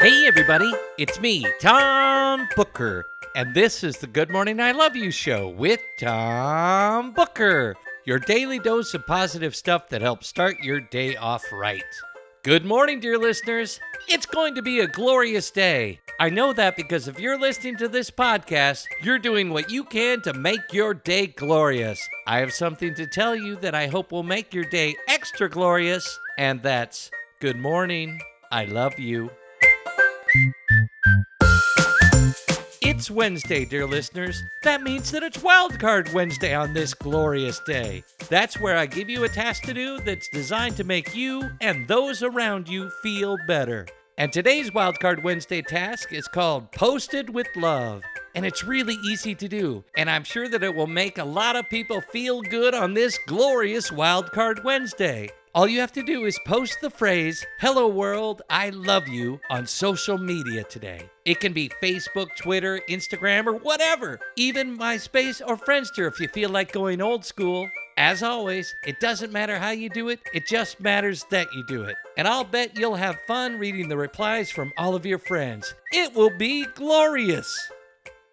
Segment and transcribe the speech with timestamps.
[0.00, 0.72] everybody.
[0.96, 5.80] It's me, Tom Booker, and this is the Good Morning I Love You show with
[5.98, 7.76] Tom Booker,
[8.06, 11.84] your daily dose of positive stuff that helps start your day off right.
[12.42, 13.78] Good morning, dear listeners.
[14.08, 16.00] It's going to be a glorious day.
[16.18, 20.22] I know that because if you're listening to this podcast, you're doing what you can
[20.22, 22.00] to make your day glorious.
[22.26, 26.18] I have something to tell you that I hope will make your day extra glorious,
[26.38, 28.20] and that's good morning.
[28.50, 29.30] I love you.
[32.82, 34.42] It's Wednesday, dear listeners.
[34.62, 38.04] That means that it's Wildcard Wednesday on this glorious day.
[38.28, 41.88] That's where I give you a task to do that's designed to make you and
[41.88, 43.86] those around you feel better.
[44.18, 48.02] And today's Wildcard Wednesday task is called Posted with Love.
[48.34, 49.82] And it's really easy to do.
[49.96, 53.18] And I'm sure that it will make a lot of people feel good on this
[53.26, 55.30] glorious Wildcard Wednesday.
[55.52, 59.66] All you have to do is post the phrase, Hello World, I love you, on
[59.66, 61.10] social media today.
[61.24, 66.50] It can be Facebook, Twitter, Instagram, or whatever, even MySpace or Friendster if you feel
[66.50, 67.68] like going old school.
[67.96, 71.82] As always, it doesn't matter how you do it, it just matters that you do
[71.82, 71.96] it.
[72.16, 75.74] And I'll bet you'll have fun reading the replies from all of your friends.
[75.90, 77.52] It will be glorious.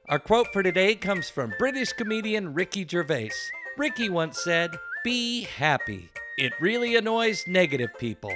[0.07, 3.31] Our quote for today comes from British comedian Ricky Gervais.
[3.75, 4.69] Ricky once said,
[5.03, 6.11] Be happy.
[6.37, 8.31] It really annoys negative people.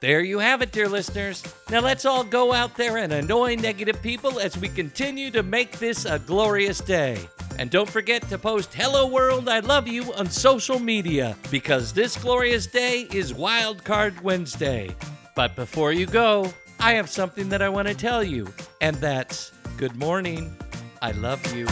[0.00, 1.42] There you have it, dear listeners.
[1.68, 5.78] Now let's all go out there and annoy negative people as we continue to make
[5.78, 7.18] this a glorious day.
[7.58, 12.16] And don't forget to post Hello World, I Love You on social media because this
[12.16, 14.96] glorious day is Wildcard Wednesday.
[15.36, 18.48] But before you go, I have something that I want to tell you,
[18.80, 20.56] and that's good morning.
[21.02, 21.66] I love you.